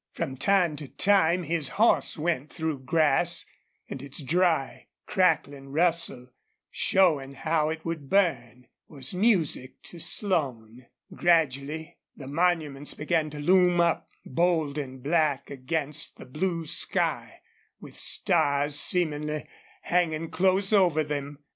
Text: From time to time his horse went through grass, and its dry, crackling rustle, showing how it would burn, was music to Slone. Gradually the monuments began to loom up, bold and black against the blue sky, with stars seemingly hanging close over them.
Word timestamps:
From 0.13 0.35
time 0.35 0.75
to 0.77 0.87
time 0.87 1.43
his 1.43 1.69
horse 1.77 2.17
went 2.17 2.51
through 2.51 2.79
grass, 2.79 3.45
and 3.87 4.01
its 4.01 4.19
dry, 4.23 4.87
crackling 5.05 5.69
rustle, 5.69 6.31
showing 6.71 7.33
how 7.33 7.69
it 7.69 7.85
would 7.85 8.09
burn, 8.09 8.65
was 8.87 9.13
music 9.13 9.79
to 9.83 9.99
Slone. 9.99 10.87
Gradually 11.13 11.99
the 12.15 12.27
monuments 12.27 12.95
began 12.95 13.29
to 13.29 13.37
loom 13.39 13.79
up, 13.79 14.09
bold 14.25 14.79
and 14.79 15.03
black 15.03 15.51
against 15.51 16.17
the 16.17 16.25
blue 16.25 16.65
sky, 16.65 17.39
with 17.79 17.95
stars 17.95 18.79
seemingly 18.79 19.47
hanging 19.83 20.31
close 20.31 20.73
over 20.73 21.03
them. 21.03 21.43